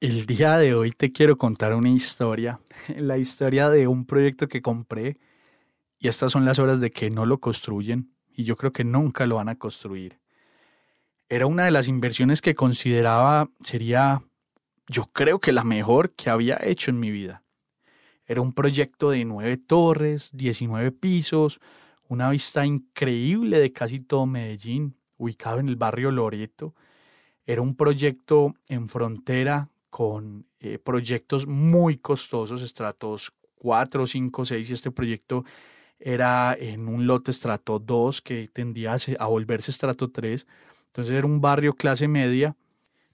El 0.00 0.26
día 0.26 0.56
de 0.58 0.74
hoy 0.74 0.92
te 0.92 1.10
quiero 1.10 1.36
contar 1.36 1.74
una 1.74 1.88
historia, 1.88 2.60
la 2.96 3.18
historia 3.18 3.68
de 3.68 3.88
un 3.88 4.06
proyecto 4.06 4.46
que 4.46 4.62
compré 4.62 5.14
y 5.98 6.06
estas 6.06 6.30
son 6.30 6.44
las 6.44 6.60
horas 6.60 6.78
de 6.80 6.92
que 6.92 7.10
no 7.10 7.26
lo 7.26 7.38
construyen 7.38 8.12
y 8.32 8.44
yo 8.44 8.56
creo 8.56 8.70
que 8.70 8.84
nunca 8.84 9.26
lo 9.26 9.34
van 9.34 9.48
a 9.48 9.58
construir. 9.58 10.20
Era 11.28 11.46
una 11.46 11.64
de 11.64 11.72
las 11.72 11.88
inversiones 11.88 12.40
que 12.40 12.54
consideraba 12.54 13.50
sería, 13.60 14.22
yo 14.86 15.06
creo 15.06 15.40
que 15.40 15.52
la 15.52 15.64
mejor 15.64 16.12
que 16.12 16.30
había 16.30 16.60
hecho 16.62 16.92
en 16.92 17.00
mi 17.00 17.10
vida. 17.10 17.42
Era 18.24 18.40
un 18.40 18.52
proyecto 18.52 19.10
de 19.10 19.24
nueve 19.24 19.56
torres, 19.56 20.30
19 20.32 20.92
pisos, 20.92 21.58
una 22.06 22.30
vista 22.30 22.64
increíble 22.64 23.58
de 23.58 23.72
casi 23.72 23.98
todo 23.98 24.26
Medellín, 24.26 24.96
ubicado 25.16 25.58
en 25.58 25.68
el 25.68 25.74
barrio 25.74 26.12
Loreto. 26.12 26.76
Era 27.46 27.62
un 27.62 27.74
proyecto 27.74 28.54
en 28.68 28.88
frontera 28.88 29.70
con 29.90 30.46
eh, 30.60 30.78
proyectos 30.78 31.46
muy 31.46 31.96
costosos, 31.96 32.62
estratos 32.62 33.32
4, 33.56 34.06
5, 34.06 34.44
6, 34.44 34.70
y 34.70 34.72
este 34.72 34.90
proyecto 34.90 35.44
era 35.98 36.56
en 36.58 36.88
un 36.88 37.06
lote 37.06 37.30
estrato 37.30 37.78
2 37.78 38.20
que 38.22 38.48
tendía 38.48 38.96
a 39.18 39.26
volverse 39.26 39.70
estrato 39.70 40.10
3. 40.10 40.46
Entonces 40.86 41.14
era 41.14 41.26
un 41.26 41.40
barrio 41.40 41.74
clase 41.74 42.08
media, 42.08 42.56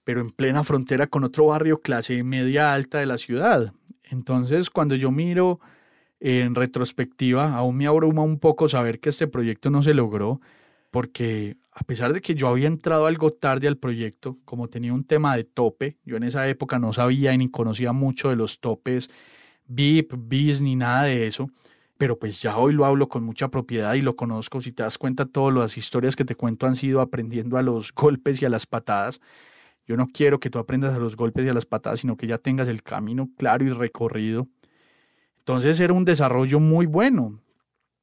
pero 0.04 0.20
en 0.20 0.30
plena 0.30 0.64
frontera 0.64 1.06
con 1.06 1.24
otro 1.24 1.46
barrio 1.46 1.80
clase 1.80 2.22
media 2.22 2.72
alta 2.72 2.98
de 2.98 3.06
la 3.06 3.18
ciudad. 3.18 3.72
Entonces 4.04 4.70
cuando 4.70 4.94
yo 4.94 5.10
miro 5.10 5.60
en 6.20 6.54
retrospectiva, 6.54 7.54
aún 7.54 7.76
me 7.76 7.86
abruma 7.86 8.22
un 8.22 8.38
poco 8.38 8.68
saber 8.68 9.00
que 9.00 9.10
este 9.10 9.26
proyecto 9.26 9.70
no 9.70 9.82
se 9.82 9.94
logró, 9.94 10.40
porque 10.94 11.56
a 11.72 11.82
pesar 11.82 12.12
de 12.12 12.20
que 12.20 12.36
yo 12.36 12.46
había 12.46 12.68
entrado 12.68 13.06
algo 13.06 13.30
tarde 13.30 13.66
al 13.66 13.76
proyecto, 13.76 14.38
como 14.44 14.68
tenía 14.68 14.94
un 14.94 15.02
tema 15.02 15.34
de 15.34 15.42
tope, 15.42 15.98
yo 16.04 16.16
en 16.16 16.22
esa 16.22 16.48
época 16.48 16.78
no 16.78 16.92
sabía 16.92 17.36
ni 17.36 17.48
conocía 17.48 17.90
mucho 17.90 18.30
de 18.30 18.36
los 18.36 18.60
topes 18.60 19.10
VIP, 19.66 20.12
BIS 20.16 20.60
ni 20.60 20.76
nada 20.76 21.02
de 21.02 21.26
eso, 21.26 21.50
pero 21.98 22.16
pues 22.20 22.40
ya 22.40 22.58
hoy 22.58 22.74
lo 22.74 22.84
hablo 22.84 23.08
con 23.08 23.24
mucha 23.24 23.48
propiedad 23.48 23.94
y 23.94 24.02
lo 24.02 24.14
conozco. 24.14 24.60
Si 24.60 24.70
te 24.70 24.84
das 24.84 24.96
cuenta, 24.96 25.26
todas 25.26 25.52
las 25.52 25.76
historias 25.76 26.14
que 26.14 26.24
te 26.24 26.36
cuento 26.36 26.68
han 26.68 26.76
sido 26.76 27.00
aprendiendo 27.00 27.56
a 27.56 27.62
los 27.62 27.92
golpes 27.92 28.40
y 28.40 28.44
a 28.44 28.48
las 28.48 28.64
patadas. 28.64 29.20
Yo 29.88 29.96
no 29.96 30.06
quiero 30.06 30.38
que 30.38 30.48
tú 30.48 30.60
aprendas 30.60 30.94
a 30.94 31.00
los 31.00 31.16
golpes 31.16 31.44
y 31.44 31.48
a 31.48 31.54
las 31.54 31.66
patadas, 31.66 31.98
sino 31.98 32.16
que 32.16 32.28
ya 32.28 32.38
tengas 32.38 32.68
el 32.68 32.84
camino 32.84 33.30
claro 33.36 33.64
y 33.64 33.70
recorrido. 33.70 34.46
Entonces 35.38 35.80
era 35.80 35.92
un 35.92 36.04
desarrollo 36.04 36.60
muy 36.60 36.86
bueno 36.86 37.40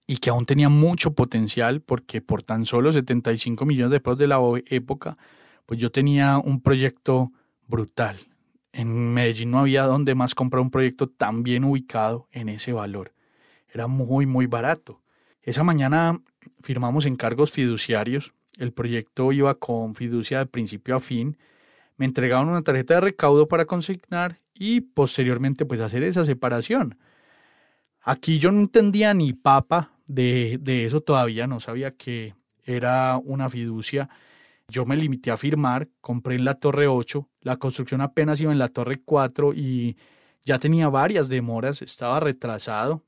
y 0.08 0.18
que 0.18 0.30
aún 0.30 0.46
tenía 0.46 0.70
mucho 0.70 1.14
potencial 1.14 1.82
porque 1.82 2.22
por 2.22 2.44
tan 2.44 2.66
solo 2.66 2.92
75 2.92 3.66
millones 3.66 3.92
de 3.92 4.00
pesos 4.00 4.18
de 4.18 4.28
la 4.28 4.40
época, 4.70 5.18
pues 5.66 5.80
yo 5.80 5.92
tenía 5.92 6.38
un 6.38 6.62
proyecto 6.62 7.32
brutal. 7.68 8.18
En 8.74 9.14
Medellín 9.14 9.52
no 9.52 9.60
había 9.60 9.84
donde 9.84 10.16
más 10.16 10.36
comprar 10.36 10.62
un 10.62 10.72
proyecto 10.72 11.08
tan 11.08 11.44
bien 11.44 11.64
ubicado 11.64 12.28
en 12.32 12.50
ese 12.50 12.74
valor. 12.74 13.14
Era 13.74 13.88
muy, 13.88 14.26
muy 14.26 14.48
barato. 14.48 15.02
Esa 15.42 15.64
mañana 15.64 16.22
firmamos 16.62 17.06
encargos 17.06 17.52
fiduciarios. 17.52 18.34
El 18.58 18.74
proyecto 18.74 19.32
iba 19.32 19.56
con 19.56 19.96
fiducia 19.96 20.40
de 20.40 20.46
principio 20.46 20.96
a 20.96 21.00
fin. 21.00 21.38
Me 21.98 22.06
entregaron 22.06 22.50
una 22.50 22.62
tarjeta 22.62 22.96
de 22.96 23.02
recaudo 23.02 23.48
para 23.48 23.66
consignar 23.66 24.40
y 24.54 24.82
posteriormente 24.82 25.66
pues 25.66 25.80
hacer 25.80 26.04
esa 26.04 26.26
separación. 26.26 26.98
Aquí 28.04 28.40
yo 28.40 28.52
no 28.52 28.60
entendía 28.62 29.14
ni 29.14 29.34
papa 29.34 29.92
de, 30.08 30.86
eso 30.86 31.02
todavía, 31.02 31.48
no 31.48 31.60
sabía 31.60 31.92
que 31.92 32.34
era 32.66 33.18
una 33.24 33.50
fiducia. 33.50 34.10
Yo 34.68 34.86
me 34.86 34.96
limité 34.96 35.32
a 35.32 35.38
firmar, 35.38 35.88
compré 36.02 36.36
en 36.36 36.46
la 36.46 36.56
torre 36.56 36.88
8, 36.88 37.28
la 37.42 37.58
construcción 37.58 38.02
apenas 38.02 38.40
iba 38.42 38.52
en 38.52 38.60
la 38.60 38.70
torre 38.70 39.02
4 39.04 39.54
y 39.54 39.98
ya 40.44 40.60
tenía 40.60 40.90
varias 40.90 41.30
demoras, 41.30 41.82
estaba 41.82 42.20
retrasado, 42.20 43.04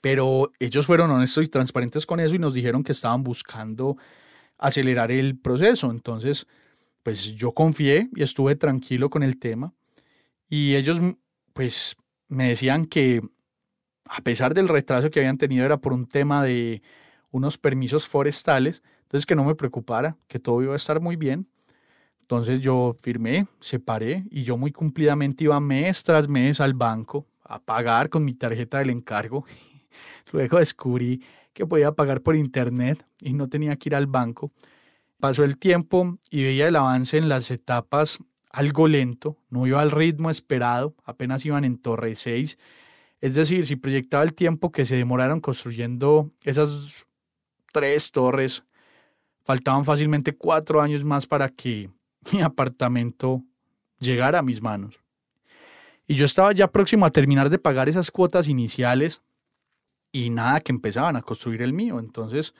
pero 0.00 0.52
ellos 0.58 0.86
fueron 0.86 1.10
honestos 1.10 1.44
y 1.44 1.48
transparentes 1.48 2.06
con 2.06 2.20
eso 2.20 2.34
y 2.34 2.38
nos 2.38 2.54
dijeron 2.54 2.82
que 2.82 2.92
estaban 2.92 3.24
buscando 3.24 3.96
acelerar 4.58 5.10
el 5.10 5.36
proceso. 5.38 5.90
Entonces, 5.90 6.46
pues 7.02 7.34
yo 7.34 7.52
confié 7.52 8.08
y 8.14 8.22
estuve 8.22 8.56
tranquilo 8.56 9.10
con 9.10 9.22
el 9.22 9.38
tema 9.38 9.74
y 10.48 10.74
ellos 10.76 11.00
pues 11.52 11.96
me 12.28 12.48
decían 12.48 12.86
que 12.86 13.20
a 14.08 14.20
pesar 14.22 14.54
del 14.54 14.68
retraso 14.68 15.10
que 15.10 15.20
habían 15.20 15.38
tenido, 15.38 15.64
era 15.64 15.78
por 15.78 15.92
un 15.92 16.06
tema 16.06 16.42
de 16.42 16.82
unos 17.30 17.58
permisos 17.58 18.06
forestales, 18.06 18.82
entonces 19.02 19.26
que 19.26 19.34
no 19.34 19.44
me 19.44 19.54
preocupara, 19.54 20.16
que 20.28 20.38
todo 20.38 20.62
iba 20.62 20.72
a 20.72 20.76
estar 20.76 21.00
muy 21.00 21.16
bien. 21.16 21.48
Entonces 22.20 22.60
yo 22.60 22.96
firmé, 23.02 23.46
separé 23.60 24.24
y 24.30 24.44
yo 24.44 24.56
muy 24.56 24.72
cumplidamente 24.72 25.44
iba 25.44 25.60
mes 25.60 26.02
tras 26.02 26.28
mes 26.28 26.60
al 26.60 26.74
banco 26.74 27.26
a 27.42 27.58
pagar 27.58 28.08
con 28.08 28.24
mi 28.24 28.34
tarjeta 28.34 28.78
del 28.78 28.90
encargo. 28.90 29.44
Luego 30.32 30.58
descubrí 30.58 31.22
que 31.52 31.66
podía 31.66 31.92
pagar 31.92 32.22
por 32.22 32.34
internet 32.34 33.06
y 33.20 33.34
no 33.34 33.48
tenía 33.48 33.76
que 33.76 33.90
ir 33.90 33.94
al 33.94 34.06
banco. 34.06 34.52
Pasó 35.20 35.44
el 35.44 35.58
tiempo 35.58 36.18
y 36.30 36.44
veía 36.44 36.68
el 36.68 36.76
avance 36.76 37.18
en 37.18 37.28
las 37.28 37.50
etapas 37.50 38.18
algo 38.50 38.86
lento, 38.86 39.36
no 39.50 39.66
iba 39.66 39.82
al 39.82 39.90
ritmo 39.90 40.30
esperado, 40.30 40.94
apenas 41.04 41.44
iban 41.44 41.64
en 41.64 41.76
torre 41.76 42.14
6 42.14 42.56
es 43.24 43.34
decir, 43.34 43.64
si 43.64 43.76
proyectaba 43.76 44.22
el 44.22 44.34
tiempo 44.34 44.70
que 44.70 44.84
se 44.84 44.96
demoraron 44.96 45.40
construyendo 45.40 46.30
esas 46.42 47.06
tres 47.72 48.12
torres, 48.12 48.64
faltaban 49.46 49.86
fácilmente 49.86 50.36
cuatro 50.36 50.82
años 50.82 51.04
más 51.04 51.26
para 51.26 51.48
que 51.48 51.88
mi 52.34 52.42
apartamento 52.42 53.42
llegara 53.98 54.40
a 54.40 54.42
mis 54.42 54.60
manos. 54.60 55.00
Y 56.06 56.16
yo 56.16 56.26
estaba 56.26 56.52
ya 56.52 56.70
próximo 56.70 57.06
a 57.06 57.10
terminar 57.10 57.48
de 57.48 57.58
pagar 57.58 57.88
esas 57.88 58.10
cuotas 58.10 58.46
iniciales 58.46 59.22
y 60.12 60.28
nada 60.28 60.60
que 60.60 60.72
empezaban 60.72 61.16
a 61.16 61.22
construir 61.22 61.62
el 61.62 61.72
mío. 61.72 62.00
Entonces, 62.00 62.54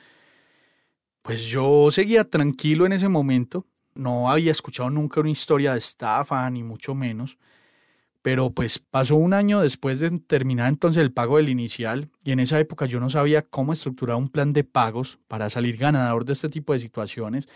pues 1.21 1.45
yo 1.45 1.91
seguía 1.91 2.25
tranquilo 2.25 2.87
en 2.87 2.95
ese 2.95 3.11
momento. 3.11 3.67
No 3.93 4.31
había 4.31 4.53
escuchado 4.53 4.89
nunca 4.89 5.21
una 5.21 5.29
historia 5.29 5.73
de 5.73 5.79
estafa, 5.79 6.49
ni 6.49 6.63
mucho 6.63 6.95
menos. 6.95 7.37
Pero 8.25 8.55
pues 8.55 8.79
pasó 8.79 9.17
un 9.17 9.35
año 9.35 9.61
después 9.61 10.01
de 10.01 10.09
terminar 10.19 10.71
entonces 10.71 11.03
el 11.03 11.13
pago 11.13 11.37
del 11.37 11.51
inicial 11.51 12.09
y 12.25 12.31
en 12.31 12.41
esa 12.41 12.59
época 12.59 12.87
yo 12.87 12.99
no 12.99 13.11
sabía 13.11 13.43
cómo 13.43 13.75
estructurar 13.75 14.17
un 14.17 14.31
plan 14.31 14.55
de 14.55 14.65
pagos 14.65 15.19
para 15.29 15.51
salir 15.51 15.77
ganador 15.77 16.25
de 16.25 16.33
este 16.33 16.49
tipo 16.49 16.73
de 16.73 16.79
situaciones. 16.79 17.49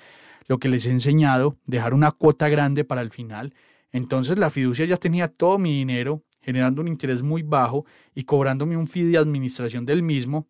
Lo 0.46 0.58
que 0.58 0.68
les 0.68 0.84
he 0.84 0.90
enseñado, 0.90 1.56
dejar 1.64 1.94
una 1.94 2.10
cuota 2.10 2.50
grande 2.50 2.84
para 2.84 3.00
el 3.00 3.10
final. 3.10 3.54
Entonces 3.92 4.36
la 4.36 4.50
fiducia 4.50 4.84
ya 4.84 4.98
tenía 4.98 5.28
todo 5.28 5.56
mi 5.56 5.72
dinero, 5.74 6.22
generando 6.42 6.82
un 6.82 6.88
interés 6.88 7.22
muy 7.22 7.42
bajo 7.42 7.86
y 8.14 8.24
cobrándome 8.24 8.76
un 8.76 8.88
fee 8.88 9.04
de 9.04 9.16
administración 9.16 9.86
del 9.86 10.02
mismo. 10.02 10.48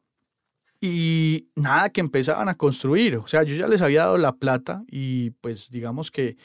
Y 0.81 1.47
nada 1.55 1.91
que 1.91 2.01
empezaban 2.01 2.49
a 2.49 2.57
construir. 2.57 3.19
O 3.19 3.29
sea, 3.29 3.45
yo 3.45 3.55
ya 3.55 3.69
les 3.69 3.83
había 3.83 4.01
dado 4.01 4.19
la 4.19 4.35
plata 4.35 4.83
y 4.91 5.31
pues 5.31 5.71
digamos 5.71 6.11
que 6.11 6.37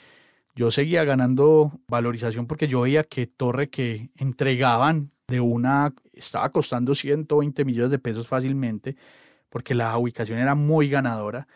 yo 0.56 0.72
seguía 0.72 1.04
ganando 1.04 1.72
valorización 1.88 2.48
porque 2.48 2.68
yo 2.68 2.82
veía 2.82 3.04
que 3.04 3.28
torre 3.28 3.70
que 3.70 4.12
entregaban 4.18 5.12
de 5.28 5.40
una 5.40 5.94
estaba 6.14 6.50
costando 6.52 6.94
120 6.94 7.66
millones 7.66 7.92
de 7.92 8.00
pesos 8.00 8.28
fácilmente, 8.28 8.96
porque 9.50 9.74
la 9.74 9.98
ubicación 9.98 10.40
era 10.40 10.56
muy 10.56 10.90
ganadora. 10.90 11.48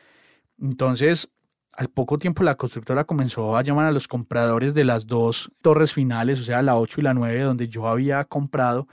Entonces, 0.60 1.30
al 1.74 1.90
poco 1.90 2.18
tiempo 2.18 2.44
la 2.44 2.56
constructora 2.56 3.04
comenzó 3.04 3.56
a 3.56 3.62
llamar 3.62 3.86
a 3.86 3.92
los 3.92 4.08
compradores 4.08 4.74
de 4.74 4.84
las 4.84 5.06
dos 5.06 5.52
torres 5.62 5.94
finales, 5.94 6.40
o 6.40 6.44
sea, 6.44 6.62
la 6.64 6.76
8 6.76 7.02
y 7.02 7.04
la 7.04 7.14
9, 7.14 7.42
donde 7.42 7.70
yo 7.70 7.88
había 7.88 8.24
comprado, 8.26 8.88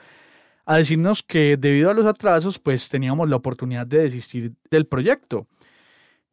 a 0.66 0.76
decirnos 0.76 1.22
que 1.22 1.56
debido 1.56 1.90
a 1.90 1.94
los 1.94 2.06
atrasos, 2.06 2.58
pues 2.58 2.88
teníamos 2.88 3.28
la 3.28 3.36
oportunidad 3.36 3.86
de 3.86 4.02
desistir 4.02 4.54
del 4.70 4.86
proyecto. 4.86 5.46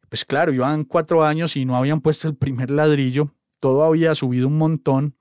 Pues 0.08 0.24
claro, 0.26 0.52
iban 0.52 0.84
cuatro 0.84 1.24
años 1.24 1.56
y 1.56 1.64
no 1.64 1.76
habían 1.76 2.02
puesto 2.02 2.28
el 2.28 2.36
primer 2.36 2.70
ladrillo, 2.70 3.34
todo 3.62 3.84
había 3.84 4.16
subido 4.16 4.48
un 4.48 4.58
montón. 4.58 5.14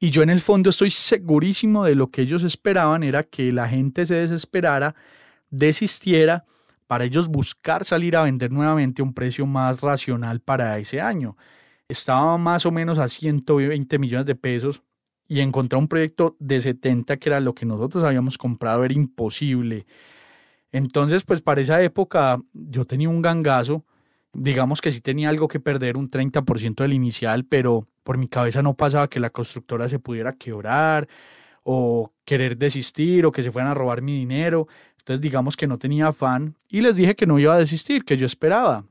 Y 0.00 0.10
yo 0.10 0.22
en 0.22 0.30
el 0.30 0.40
fondo 0.40 0.70
estoy 0.70 0.88
segurísimo 0.88 1.84
de 1.84 1.94
lo 1.94 2.10
que 2.10 2.22
ellos 2.22 2.42
esperaban 2.42 3.02
era 3.02 3.24
que 3.24 3.52
la 3.52 3.68
gente 3.68 4.06
se 4.06 4.14
desesperara, 4.14 4.94
desistiera 5.50 6.46
para 6.86 7.04
ellos 7.04 7.28
buscar 7.28 7.84
salir 7.84 8.16
a 8.16 8.22
vender 8.22 8.50
nuevamente 8.50 9.02
a 9.02 9.04
un 9.04 9.12
precio 9.12 9.44
más 9.44 9.82
racional 9.82 10.40
para 10.40 10.78
ese 10.78 11.02
año. 11.02 11.36
Estaba 11.86 12.38
más 12.38 12.64
o 12.64 12.70
menos 12.70 12.98
a 12.98 13.06
120 13.06 13.98
millones 13.98 14.24
de 14.24 14.34
pesos 14.34 14.82
y 15.28 15.40
encontrar 15.40 15.78
un 15.78 15.88
proyecto 15.88 16.36
de 16.38 16.62
70 16.62 17.18
que 17.18 17.28
era 17.28 17.38
lo 17.40 17.54
que 17.54 17.66
nosotros 17.66 18.02
habíamos 18.02 18.38
comprado 18.38 18.82
era 18.84 18.94
imposible. 18.94 19.84
Entonces, 20.72 21.22
pues 21.24 21.42
para 21.42 21.60
esa 21.60 21.82
época 21.82 22.40
yo 22.54 22.86
tenía 22.86 23.10
un 23.10 23.20
gangazo, 23.20 23.84
digamos 24.34 24.80
que 24.80 24.92
sí 24.92 25.00
tenía 25.00 25.28
algo 25.28 25.48
que 25.48 25.60
perder, 25.60 25.96
un 25.96 26.10
30% 26.10 26.82
del 26.82 26.92
inicial, 26.92 27.44
pero 27.44 27.86
por 28.02 28.18
mi 28.18 28.28
cabeza 28.28 28.62
no 28.62 28.74
pasaba 28.74 29.08
que 29.08 29.20
la 29.20 29.30
constructora 29.30 29.88
se 29.88 29.98
pudiera 29.98 30.34
quebrar 30.34 31.08
o 31.62 32.12
querer 32.24 32.58
desistir 32.58 33.24
o 33.24 33.32
que 33.32 33.42
se 33.42 33.50
fueran 33.50 33.70
a 33.70 33.74
robar 33.74 34.02
mi 34.02 34.18
dinero. 34.18 34.68
Entonces 34.98 35.20
digamos 35.20 35.56
que 35.56 35.66
no 35.66 35.78
tenía 35.78 36.08
afán 36.08 36.56
y 36.68 36.80
les 36.80 36.96
dije 36.96 37.14
que 37.14 37.26
no 37.26 37.38
iba 37.38 37.54
a 37.54 37.58
desistir, 37.58 38.04
que 38.04 38.16
yo 38.16 38.26
esperaba. 38.26 38.84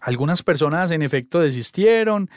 Algunas 0.00 0.42
personas 0.42 0.90
en 0.90 1.02
efecto 1.02 1.40
desistieron, 1.40 2.30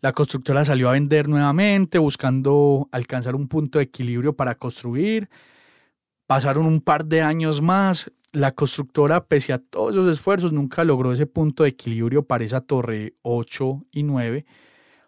la 0.00 0.12
constructora 0.12 0.64
salió 0.64 0.88
a 0.88 0.92
vender 0.92 1.28
nuevamente 1.28 1.98
buscando 1.98 2.88
alcanzar 2.92 3.34
un 3.34 3.48
punto 3.48 3.78
de 3.78 3.84
equilibrio 3.84 4.34
para 4.34 4.56
construir. 4.56 5.28
Pasaron 6.26 6.66
un 6.66 6.80
par 6.80 7.06
de 7.06 7.22
años 7.22 7.60
más, 7.60 8.10
la 8.36 8.52
constructora 8.52 9.24
pese 9.24 9.52
a 9.52 9.58
todos 9.58 9.94
esos 9.94 10.12
esfuerzos 10.12 10.52
nunca 10.52 10.84
logró 10.84 11.12
ese 11.12 11.26
punto 11.26 11.62
de 11.62 11.70
equilibrio 11.70 12.22
para 12.22 12.44
esa 12.44 12.60
torre 12.60 13.14
8 13.22 13.86
y 13.92 14.02
9 14.02 14.44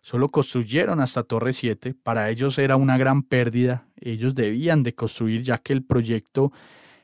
solo 0.01 0.31
construyeron 0.31 1.01
hasta 1.01 1.23
Torre 1.23 1.53
7. 1.53 1.95
Para 2.03 2.31
ellos 2.31 2.59
era 2.59 2.77
una 2.77 2.97
gran 2.97 3.23
pérdida. 3.23 3.87
Ellos 4.01 4.35
debían 4.35 4.83
de 4.83 4.95
construir 4.95 5.43
ya 5.43 5.59
que 5.59 5.75
el 5.75 5.85
proyecto 5.85 6.51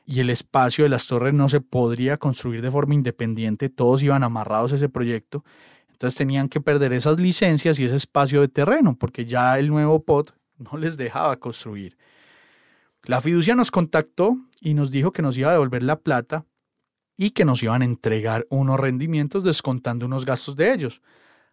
y 0.07 0.21
el 0.21 0.31
espacio 0.31 0.85
de 0.85 0.89
las 0.89 1.05
torres 1.05 1.33
no 1.35 1.47
se 1.47 1.61
podría 1.61 2.17
construir 2.17 2.63
de 2.63 2.71
forma 2.71 2.95
independiente, 2.95 3.69
todos 3.69 4.01
iban 4.01 4.23
amarrados 4.23 4.71
a 4.71 4.75
ese 4.75 4.89
proyecto, 4.89 5.43
entonces 5.91 6.15
tenían 6.15 6.47
que 6.47 6.61
perder 6.61 6.93
esas 6.93 7.19
licencias 7.19 7.79
y 7.79 7.85
ese 7.85 7.95
espacio 7.95 8.41
de 8.41 8.47
terreno, 8.47 8.95
porque 8.97 9.25
ya 9.25 9.57
el 9.57 9.67
nuevo 9.67 10.03
POT 10.03 10.31
no 10.57 10.77
les 10.77 10.97
dejaba 10.97 11.37
construir. 11.37 11.97
La 13.07 13.21
fiducia 13.21 13.53
nos 13.53 13.69
contactó 13.69 14.37
y 14.61 14.73
nos 14.73 14.89
dijo 14.89 15.11
que 15.11 15.21
nos 15.21 15.37
iba 15.37 15.49
a 15.49 15.53
devolver 15.53 15.83
la 15.83 15.99
plata 15.99 16.45
y 17.15 17.31
que 17.31 17.45
nos 17.45 17.61
iban 17.61 17.83
a 17.83 17.85
entregar 17.85 18.47
unos 18.49 18.79
rendimientos 18.79 19.43
descontando 19.43 20.07
unos 20.07 20.25
gastos 20.25 20.55
de 20.55 20.73
ellos. 20.73 21.01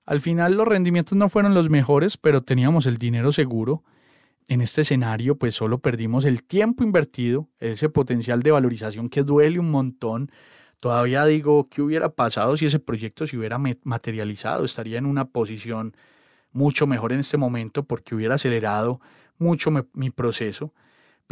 Al 0.07 0.23
final 0.23 0.55
los 0.55 0.67
rendimientos 0.67 1.17
no 1.17 1.29
fueron 1.29 1.53
los 1.53 1.69
mejores, 1.69 2.17
pero 2.17 2.43
teníamos 2.43 2.87
el 2.87 2.97
dinero 2.97 3.33
seguro 3.33 3.85
en 4.49 4.61
este 4.61 4.81
escenario 4.81 5.37
pues 5.37 5.55
solo 5.55 5.79
perdimos 5.79 6.25
el 6.25 6.43
tiempo 6.43 6.85
invertido, 6.85 7.49
ese 7.61 7.89
potencial 7.89 8.43
de 8.43 8.51
valorización 8.51 9.09
que 9.09 9.23
duele 9.23 9.59
un 9.59 9.71
montón. 9.71 10.33
Todavía 10.81 11.25
digo, 11.27 11.69
¿qué 11.69 11.83
hubiera 11.83 12.09
pasado 12.09 12.57
si 12.57 12.67
ese 12.67 12.79
proyecto 12.79 13.27
se 13.27 13.37
hubiera 13.37 13.59
materializado? 13.59 14.65
Estaría 14.65 14.99
en 14.99 15.07
una 15.07 15.27
posición 15.27 15.95
mucho 16.51 16.87
mejor 16.87 17.13
en 17.13 17.21
este 17.21 17.37
momento 17.37 17.85
porque 17.85 18.15
hubiera 18.15 18.35
acelerado 18.37 19.01
mucho 19.39 19.71
mi 19.93 20.11
proceso. 20.11 20.73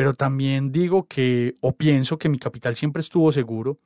Pero 0.01 0.15
también 0.15 0.73
digo 0.73 1.07
que, 1.07 1.57
o 1.61 1.77
pienso 1.77 2.17
que 2.17 2.31
mi 2.31 2.39
capital 2.39 2.75
siempre 2.75 3.01
estuvo 3.01 3.31
seguro 3.33 3.81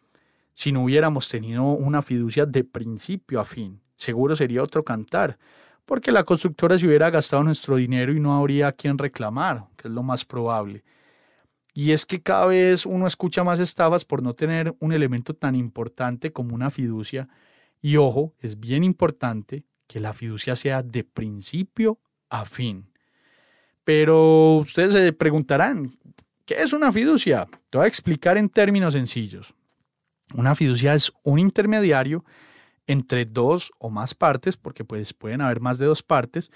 si 0.53 0.71
no 0.71 0.85
hubiéramos 0.85 1.29
tenido 1.29 1.65
una 1.65 2.03
fiducia 2.03 2.47
de 2.47 2.63
principio 2.63 3.41
a 3.41 3.45
fin. 3.45 3.81
Seguro 3.97 4.37
sería 4.37 4.63
otro 4.63 4.85
cantar 4.85 5.41
porque 5.85 6.13
la 6.13 6.23
constructora 6.23 6.79
se 6.79 6.87
hubiera 6.87 7.11
gastado 7.11 7.43
nuestro 7.43 7.75
dinero 7.75 8.13
y 8.13 8.21
no 8.21 8.33
habría 8.33 8.71
quien 8.71 8.97
reclamar, 8.97 9.67
que 9.77 9.89
es 9.89 9.93
lo 9.93 10.05
más 10.05 10.25
probable. 10.25 10.85
Y 11.73 11.91
es 11.91 12.07
que 12.07 12.23
cada 12.23 12.47
vez 12.47 12.87
uno 12.87 13.09
escucha 13.09 13.43
más 13.43 13.59
estafas 13.59 14.05
por 14.05 14.23
no 14.23 14.35
tener 14.35 14.73
un 14.79 14.93
elemento 14.93 15.35
tan 15.35 15.57
importante 15.57 16.33
como 16.33 16.55
una 16.55 16.71
fiducia. 16.71 17.29
Y 17.83 17.97
ojo, 17.97 18.35
es 18.39 18.61
bien 18.61 18.85
importante 18.85 19.65
que 19.89 19.99
la 19.99 20.13
fiducia 20.13 20.55
sea 20.55 20.85
de 20.85 21.03
principio 21.03 21.99
a 22.31 22.45
fin. 22.45 22.94
Pero 23.85 24.57
ustedes 24.57 24.93
se 24.93 25.13
preguntarán, 25.13 25.93
¿qué 26.45 26.55
es 26.55 26.73
una 26.73 26.91
fiducia? 26.91 27.47
Te 27.71 27.79
voy 27.79 27.85
a 27.85 27.89
explicar 27.89 28.39
en 28.39 28.49
términos 28.49 28.95
sencillos. 28.95 29.55
Una 30.35 30.55
fiducia 30.55 30.95
es 30.95 31.13
un 31.23 31.39
intermediario 31.39 32.25
entre 32.87 33.25
dos 33.25 33.73
o 33.79 33.91
más 33.91 34.15
partes, 34.15 34.57
porque 34.57 34.85
pues 34.85 35.13
pueden 35.15 35.41
haber 35.41 35.61
más 35.61 35.79
de 35.79 35.87
dos 35.87 36.03
partes, 36.03 36.51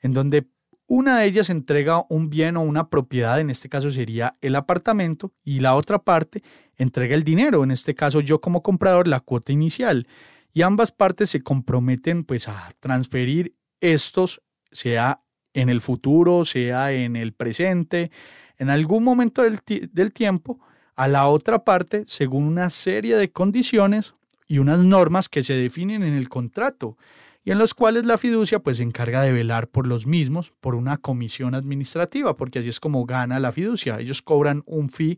en 0.00 0.12
donde 0.12 0.46
una 0.86 1.18
de 1.18 1.26
ellas 1.26 1.50
entrega 1.50 2.04
un 2.08 2.30
bien 2.30 2.56
o 2.56 2.62
una 2.62 2.88
propiedad, 2.88 3.40
en 3.40 3.50
este 3.50 3.68
caso 3.68 3.90
sería 3.90 4.36
el 4.40 4.54
apartamento, 4.54 5.32
y 5.42 5.60
la 5.60 5.74
otra 5.74 5.98
parte 5.98 6.42
entrega 6.76 7.14
el 7.14 7.24
dinero, 7.24 7.64
en 7.64 7.72
este 7.72 7.94
caso 7.94 8.20
yo 8.20 8.40
como 8.40 8.62
comprador 8.62 9.08
la 9.08 9.20
cuota 9.20 9.52
inicial, 9.52 10.06
y 10.52 10.62
ambas 10.62 10.92
partes 10.92 11.30
se 11.30 11.42
comprometen 11.42 12.24
pues 12.24 12.48
a 12.48 12.70
transferir 12.80 13.56
estos, 13.80 14.42
sea 14.70 15.22
en 15.56 15.70
el 15.70 15.80
futuro, 15.80 16.44
sea 16.44 16.92
en 16.92 17.16
el 17.16 17.32
presente, 17.32 18.10
en 18.58 18.68
algún 18.68 19.02
momento 19.02 19.42
del, 19.42 19.58
del 19.92 20.12
tiempo, 20.12 20.60
a 20.94 21.08
la 21.08 21.26
otra 21.28 21.64
parte 21.64 22.04
según 22.06 22.44
una 22.44 22.68
serie 22.68 23.16
de 23.16 23.30
condiciones 23.30 24.14
y 24.46 24.58
unas 24.58 24.80
normas 24.80 25.28
que 25.28 25.42
se 25.42 25.54
definen 25.54 26.02
en 26.02 26.14
el 26.14 26.28
contrato 26.28 26.96
y 27.42 27.52
en 27.52 27.58
los 27.58 27.72
cuales 27.74 28.04
la 28.04 28.18
fiducia 28.18 28.58
pues 28.58 28.76
se 28.76 28.82
encarga 28.82 29.22
de 29.22 29.32
velar 29.32 29.68
por 29.68 29.86
los 29.86 30.06
mismos 30.06 30.52
por 30.60 30.74
una 30.74 30.98
comisión 30.98 31.54
administrativa, 31.54 32.36
porque 32.36 32.58
así 32.58 32.68
es 32.68 32.80
como 32.80 33.06
gana 33.06 33.40
la 33.40 33.52
fiducia. 33.52 33.98
Ellos 33.98 34.20
cobran 34.20 34.62
un 34.66 34.90
fee 34.90 35.16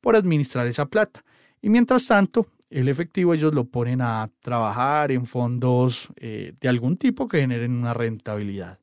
por 0.00 0.14
administrar 0.14 0.66
esa 0.66 0.86
plata. 0.86 1.24
Y 1.60 1.70
mientras 1.70 2.06
tanto, 2.06 2.46
el 2.70 2.88
efectivo 2.88 3.34
ellos 3.34 3.54
lo 3.54 3.64
ponen 3.64 4.00
a 4.00 4.30
trabajar 4.40 5.12
en 5.12 5.26
fondos 5.26 6.08
eh, 6.16 6.52
de 6.60 6.68
algún 6.68 6.98
tipo 6.98 7.26
que 7.26 7.40
generen 7.40 7.72
una 7.72 7.94
rentabilidad. 7.94 8.78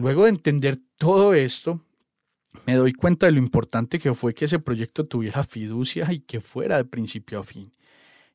Luego 0.00 0.24
de 0.24 0.30
entender 0.30 0.78
todo 0.96 1.34
esto, 1.34 1.78
me 2.66 2.74
doy 2.74 2.94
cuenta 2.94 3.26
de 3.26 3.32
lo 3.32 3.38
importante 3.38 3.98
que 3.98 4.14
fue 4.14 4.32
que 4.32 4.46
ese 4.46 4.58
proyecto 4.58 5.04
tuviera 5.06 5.42
fiducia 5.44 6.10
y 6.10 6.20
que 6.20 6.40
fuera 6.40 6.78
de 6.78 6.86
principio 6.86 7.40
a 7.40 7.42
fin 7.42 7.70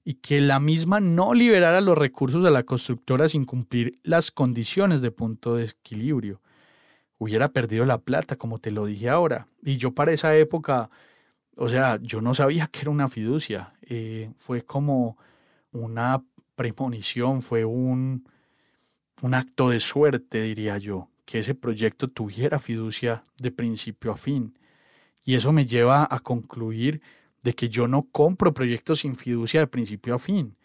y 0.04 0.14
que 0.14 0.42
la 0.42 0.60
misma 0.60 1.00
no 1.00 1.34
liberara 1.34 1.82
los 1.82 1.98
recursos 1.98 2.46
a 2.46 2.52
la 2.52 2.62
constructora 2.62 3.28
sin 3.28 3.46
cumplir 3.46 4.00
las 4.04 4.30
condiciones 4.30 5.02
de 5.02 5.10
punto 5.10 5.56
de 5.56 5.64
equilibrio. 5.64 6.40
Hubiera 7.18 7.48
perdido 7.48 7.84
la 7.86 7.98
plata, 7.98 8.36
como 8.36 8.60
te 8.60 8.70
lo 8.70 8.86
dije 8.86 9.10
ahora. 9.10 9.48
Y 9.64 9.78
yo 9.78 9.90
para 9.96 10.12
esa 10.12 10.38
época, 10.38 10.92
o 11.56 11.68
sea, 11.68 11.98
yo 12.00 12.22
no 12.22 12.36
sabía 12.36 12.68
que 12.68 12.82
era 12.82 12.92
una 12.92 13.08
fiducia. 13.08 13.74
Eh, 13.82 14.30
fue 14.38 14.62
como 14.62 15.18
una 15.72 16.24
premonición, 16.56 17.42
fue 17.42 17.66
un, 17.66 18.30
un 19.24 19.34
acto 19.34 19.72
de 19.72 19.80
suerte, 19.80 20.44
diría 20.44 20.78
yo, 20.78 21.10
que 21.26 21.40
ese 21.40 21.56
proyecto 21.56 22.08
tuviera 22.08 22.60
fiducia 22.60 23.24
de 23.40 23.52
principio 23.52 24.12
a 24.12 24.18
fin. 24.18 24.58
Y 25.24 25.36
eso 25.36 25.52
me 25.52 25.66
lleva 25.66 26.08
a 26.10 26.20
concluir 26.20 27.02
de 27.44 27.54
que 27.54 27.70
yo 27.70 27.88
no 27.88 28.04
compro 28.12 28.54
proyectos 28.54 29.00
sin 29.00 29.16
fiducia 29.16 29.60
de 29.60 29.68
principio 29.68 30.16
a 30.16 30.20
fin. 30.20 30.56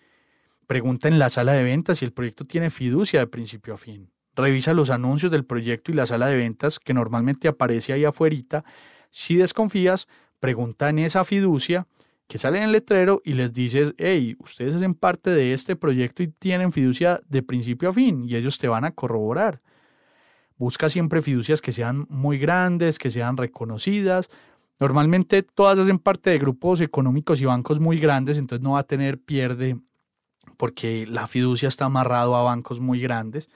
Pregunta 0.67 1.09
en 1.09 1.19
la 1.19 1.31
sala 1.31 1.53
de 1.53 1.63
ventas 1.63 1.99
si 1.99 2.05
el 2.05 2.13
proyecto 2.13 2.45
tiene 2.45 2.71
fiducia 2.71 3.21
de 3.21 3.27
principio 3.27 3.75
a 3.75 3.77
fin. 3.77 4.11
Revisa 4.37 4.73
los 4.73 4.91
anuncios 4.91 5.33
del 5.33 5.45
proyecto 5.45 5.91
y 5.91 5.95
la 5.95 6.07
sala 6.07 6.29
de 6.29 6.37
ventas 6.37 6.79
que 6.79 6.95
normalmente 6.95 7.49
aparece 7.49 7.93
ahí 7.93 8.05
afuera. 8.05 8.65
Si 9.11 9.37
desconfías, 9.37 10.09
pregunta 10.39 10.89
en 10.89 11.01
esa 11.01 11.25
fiducia 11.25 11.87
que 12.29 12.39
sale 12.39 12.59
en 12.59 12.65
el 12.65 12.73
letrero 12.73 13.21
y 13.25 13.33
les 13.33 13.53
dices, 13.53 13.93
hey, 13.99 14.37
ustedes 14.39 14.77
hacen 14.77 14.95
parte 14.95 15.31
de 15.31 15.53
este 15.53 15.75
proyecto 15.75 16.23
y 16.23 16.29
tienen 16.29 16.71
fiducia 16.71 17.21
de 17.29 17.43
principio 17.43 17.89
a 17.89 17.93
fin 17.93 18.25
y 18.25 18.37
ellos 18.37 18.57
te 18.59 18.69
van 18.69 18.85
a 18.85 18.93
corroborar. 18.93 19.61
Busca 20.61 20.89
siempre 20.89 21.23
fiducias 21.23 21.61
que 21.61 21.73
sean 21.73 22.07
muy 22.09 22.39
grandes, 22.39 23.01
que 23.01 23.11
sean 23.11 23.37
reconocidas, 23.37 24.31
Normalmente 24.81 25.43
todas 25.43 25.79
hacen 25.79 25.99
parte 25.99 26.31
de 26.31 26.39
grupos 26.39 26.81
económicos 26.81 27.39
y 27.43 27.45
bancos 27.45 27.79
muy 27.79 28.01
grandes, 28.01 28.39
entonces 28.39 28.63
no 28.63 28.73
va 28.73 28.79
a 28.81 28.85
tener 28.85 29.21
pierde 29.21 29.79
porque 30.57 31.07
la 31.07 31.27
fiducia 31.27 31.69
está 31.69 31.85
amarrado 31.85 32.35
a 32.35 32.43
bancos 32.43 32.81
muy 32.81 32.99
grandes. 32.99 33.51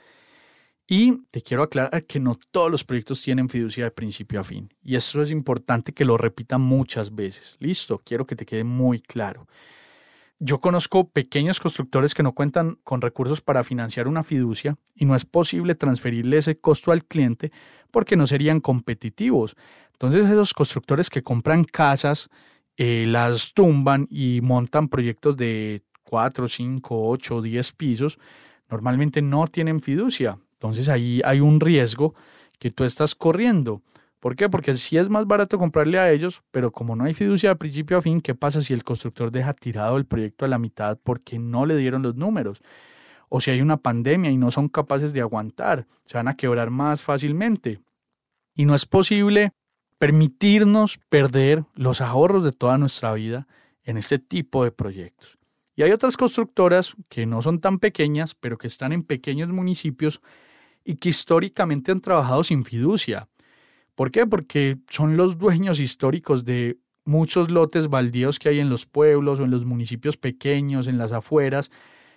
Y 0.87 1.23
te 1.31 1.41
quiero 1.41 1.63
aclarar 1.63 2.05
que 2.05 2.21
no 2.21 2.37
todos 2.51 2.71
los 2.71 2.85
proyectos 2.85 3.23
tienen 3.23 3.49
fiducia 3.49 3.85
de 3.85 3.91
principio 3.91 4.39
a 4.39 4.45
fin. 4.45 4.69
Y 4.83 4.97
eso 4.97 5.23
es 5.23 5.31
importante 5.31 5.95
que 5.95 6.05
lo 6.05 6.19
repitan 6.19 6.61
muchas 6.61 7.15
veces. 7.15 7.57
Listo, 7.59 8.03
quiero 8.05 8.27
que 8.27 8.37
te 8.37 8.45
quede 8.45 8.65
muy 8.65 9.01
claro. 9.01 9.49
Yo 10.41 10.59
conozco 10.59 11.09
pequeños 11.09 11.61
constructores 11.61 12.13
que 12.13 12.25
no 12.25 12.33
cuentan 12.33 12.79
con 12.83 13.01
recursos 13.01 13.41
para 13.41 13.63
financiar 13.63 14.09
una 14.09 14.25
fiducia 14.25 14.77
y 14.95 15.05
no 15.05 15.15
es 15.15 15.25
posible 15.25 15.77
transferirle 15.77 16.39
ese 16.39 16.59
costo 16.59 16.91
al 16.91 17.05
cliente 17.05 17.53
porque 17.93 18.17
no 18.17 18.27
serían 18.27 18.61
competitivos. 18.61 19.55
Entonces 19.93 20.25
esos 20.25 20.53
constructores 20.53 21.09
que 21.09 21.23
compran 21.23 21.65
casas, 21.65 22.29
eh, 22.77 23.05
las 23.07 23.55
tumban 23.55 24.09
y 24.11 24.41
montan 24.43 24.89
proyectos 24.89 25.37
de 25.37 25.83
4, 26.03 26.49
5, 26.49 27.09
8, 27.09 27.41
10 27.41 27.73
pisos, 27.73 28.19
normalmente 28.69 29.23
no 29.23 29.47
tienen 29.47 29.81
fiducia. 29.81 30.39
Entonces 30.55 30.89
ahí 30.89 31.21
hay 31.25 31.39
un 31.39 31.61
riesgo 31.61 32.15
que 32.59 32.73
tú 32.73 32.83
estás 32.83 33.15
corriendo. 33.15 33.83
¿Por 34.25 34.37
qué? 34.37 34.49
Porque 34.49 34.75
sí 34.75 34.97
es 34.97 35.11
más 35.11 35.27
barato 35.27 35.59
comprarle 35.59 35.99
a 35.99 36.11
ellos, 36.11 36.43
pero 36.51 36.73
como 36.73 36.97
no 36.97 37.05
hay 37.05 37.13
fiducia 37.13 37.51
de 37.51 37.57
principio 37.57 37.99
a 37.99 38.01
fin, 38.01 38.23
¿qué 38.23 38.35
pasa 38.35 38.63
si 38.63 38.73
el 38.73 38.83
constructor 38.83 39.31
deja 39.31 39.53
tirado 39.53 39.99
el 39.99 40.07
proyecto 40.07 40.47
a 40.47 40.49
la 40.49 40.57
mitad 40.57 40.99
porque 41.05 41.39
no 41.39 41.67
le 41.67 41.77
dieron 41.77 42.01
los 42.01 42.15
números? 42.15 42.63
O 43.29 43.43
si 43.43 43.51
hay 43.51 43.61
una 43.61 43.77
pandemia 43.77 44.31
y 44.31 44.39
no 44.39 44.51
son 44.51 44.69
capaces 44.69 45.13
de 45.13 45.21
aguantar, 45.21 45.87
se 46.07 46.17
van 46.17 46.29
a 46.29 46.39
quebrar 46.39 46.71
más 46.71 47.03
fácilmente. 47.03 47.83
Y 48.55 48.65
no 48.65 48.75
es 48.75 48.87
posible 48.87 49.53
permitirnos 49.99 50.99
perder 51.11 51.67
los 51.75 52.01
ahorros 52.01 52.45
de 52.45 52.53
toda 52.53 52.79
nuestra 52.79 53.13
vida 53.13 53.47
en 53.83 53.99
este 53.99 54.19
tipo 54.19 54.65
de 54.65 54.73
proyectos. 54.73 55.37
Y 55.77 55.83
hay 55.83 55.91
otras 55.91 56.17
constructoras 56.17 56.95
que 57.11 57.27
no 57.27 57.43
son 57.43 57.61
tan 57.61 57.79
pequeñas, 57.79 58.35
pero 58.35 58.57
que 58.57 58.69
están 58.69 58.95
en 58.95 59.03
pequeños 59.03 59.51
municipios 59.51 60.23
y 60.83 60.95
que 60.95 61.11
históricamente 61.11 61.93
han 61.93 62.01
trabajado 62.01 62.43
sin 62.43 62.65
fiducia. 62.65 63.29
¿Por 63.95 64.11
qué? 64.11 64.27
Porque 64.27 64.79
son 64.91 65.17
los 65.17 65.39
dueños 65.39 65.81
históricos 65.81 66.45
de 66.45 66.79
muchos 67.05 67.51
lotes 67.51 67.89
baldíos 67.89 68.39
que 68.39 68.49
hay 68.49 68.61
en 68.61 68.71
los 68.71 68.87
pueblos 68.87 69.41
o 69.41 69.45
en 69.45 69.51
los 69.51 69.65
municipios 69.65 70.17
pequeños, 70.17 70.87
en 70.87 70.99
las 70.99 71.13
afueras, 71.13 71.71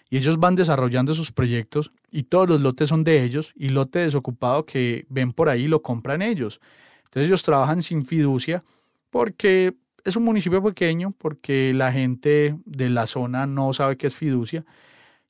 y 0.10 0.18
ellos 0.18 0.40
van 0.40 0.56
desarrollando 0.56 1.14
sus 1.14 1.32
proyectos 1.32 1.92
y 2.10 2.24
todos 2.24 2.48
los 2.48 2.62
lotes 2.62 2.90
son 2.90 3.04
de 3.04 3.24
ellos 3.24 3.52
y 3.56 3.70
lote 3.70 4.00
desocupado 4.00 4.66
que 4.66 5.06
ven 5.10 5.34
por 5.34 5.50
ahí 5.50 5.68
lo 5.68 5.82
compran 5.82 6.22
ellos. 6.22 6.62
Entonces 7.06 7.28
ellos 7.28 7.44
trabajan 7.44 7.84
sin 7.84 8.06
fiducia 8.06 8.64
porque 9.10 9.76
es 10.06 10.16
un 10.16 10.24
municipio 10.24 10.64
pequeño, 10.64 11.14
porque 11.18 11.74
la 11.74 11.92
gente 11.92 12.56
de 12.66 12.90
la 12.90 13.08
zona 13.08 13.46
no 13.46 13.74
sabe 13.74 13.98
qué 13.98 14.08
es 14.08 14.16
fiducia. 14.16 14.64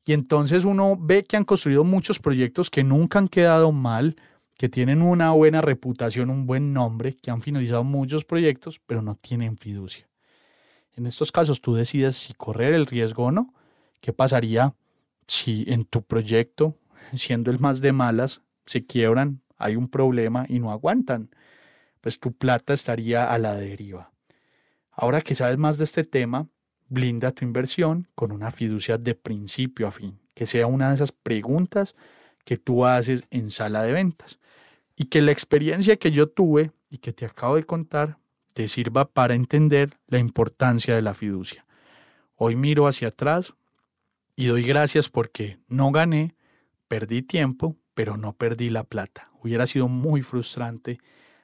Y 0.06 0.14
entonces 0.14 0.66
uno 0.66 0.96
ve 1.00 1.24
que 1.24 1.36
han 1.36 1.46
construido 1.46 1.84
muchos 1.84 2.20
proyectos 2.20 2.70
que 2.70 2.84
nunca 2.84 3.18
han 3.18 3.28
quedado 3.28 3.72
mal, 3.72 4.16
que 4.58 4.70
tienen 4.70 5.04
una 5.04 5.32
buena 5.32 5.62
reputación, 5.62 6.32
un 6.32 6.48
buen 6.48 6.74
nombre, 6.74 7.16
que 7.16 7.30
han 7.30 7.42
finalizado 7.42 7.84
muchos 7.84 8.26
proyectos, 8.26 8.82
pero 8.86 9.04
no 9.04 9.16
tienen 9.16 9.58
fiducia. 9.58 10.10
En 10.96 11.06
estos 11.06 11.32
casos 11.32 11.62
tú 11.62 11.76
decides 11.76 12.16
si 12.16 12.34
correr 12.34 12.74
el 12.74 12.88
riesgo 12.88 13.26
o 13.26 13.32
no. 13.32 13.54
¿Qué 14.02 14.14
pasaría 14.14 14.74
si 15.28 15.64
en 15.68 15.86
tu 15.86 16.02
proyecto, 16.02 16.76
siendo 17.14 17.52
el 17.52 17.60
más 17.60 17.82
de 17.82 17.92
malas, 17.92 18.42
se 18.66 18.84
quiebran, 18.86 19.42
hay 19.58 19.76
un 19.76 19.90
problema 19.90 20.46
y 20.50 20.60
no 20.60 20.72
aguantan? 20.72 21.30
Pues 22.02 22.20
tu 22.20 22.34
plata 22.34 22.74
estaría 22.74 23.32
a 23.32 23.38
la 23.38 23.54
deriva. 23.56 24.12
Ahora 24.92 25.22
que 25.22 25.36
sabes 25.36 25.60
más 25.60 25.78
de 25.78 25.84
este 25.84 26.04
tema, 26.04 26.48
blinda 26.90 27.32
tu 27.32 27.46
inversión 27.46 28.08
con 28.16 28.32
una 28.32 28.50
fiducia 28.50 28.98
de 28.98 29.14
principio 29.14 29.88
a 29.88 29.92
fin, 29.92 30.20
que 30.34 30.48
sea 30.48 30.66
una 30.66 30.90
de 30.90 30.96
esas 30.96 31.12
preguntas 31.12 31.94
que 32.44 32.58
tú 32.58 32.86
haces 32.86 33.24
en 33.30 33.52
sala 33.52 33.84
de 33.84 33.92
ventas 33.92 34.40
y 34.98 35.06
que 35.06 35.22
la 35.22 35.32
experiencia 35.32 35.96
que 35.96 36.12
yo 36.12 36.28
tuve 36.28 36.72
y 36.90 36.98
que 36.98 37.14
te 37.14 37.26
acabo 37.26 37.56
de 37.56 37.64
contar 37.64 38.18
te 38.54 38.68
sirva 38.68 39.06
para 39.06 39.36
entender 39.36 39.92
la 40.08 40.18
importancia 40.18 40.96
de 40.96 41.04
la 41.04 41.14
fiducia. 41.14 41.66
Hoy 42.36 42.56
miro 42.56 42.88
hacia 42.88 43.10
atrás 43.10 43.54
y 44.36 44.48
doy 44.48 44.64
gracias 44.64 45.10
porque 45.10 45.60
no 45.68 45.92
gané, 45.92 46.36
perdí 46.88 47.22
tiempo, 47.22 47.78
pero 47.94 48.18
no 48.18 48.34
perdí 48.34 48.70
la 48.70 48.84
plata. 48.84 49.30
Hubiera 49.42 49.68
sido 49.68 49.88
muy 49.88 50.24
frustrante 50.24 51.00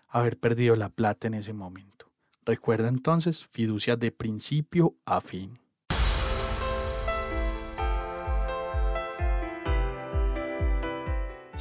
haber 0.07 0.37
perdido 0.37 0.75
la 0.75 0.89
plata 0.89 1.27
en 1.27 1.35
ese 1.35 1.53
momento. 1.53 2.11
Recuerda 2.45 2.89
entonces, 2.89 3.45
fiducia 3.51 3.95
de 3.95 4.11
principio 4.11 4.95
a 5.05 5.21
fin. 5.21 5.62